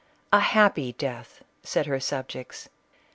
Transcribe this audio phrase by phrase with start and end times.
[0.33, 2.67] "A happy death!" said her subjects.